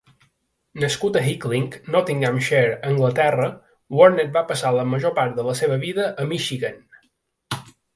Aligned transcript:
Nascut 0.83 1.15
a 1.15 1.21
Hickling, 1.25 1.67
Nottinghamshire, 1.97 2.73
Anglaterra, 2.93 3.47
Warner 4.01 4.29
va 4.41 4.47
passar 4.53 4.75
la 4.81 4.91
major 4.97 5.17
part 5.23 5.41
de 5.41 5.51
la 5.53 5.59
seva 5.65 5.83
vida 5.89 6.13
a 6.27 6.31
Michigan. 6.37 6.87